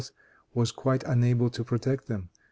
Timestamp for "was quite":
0.55-1.03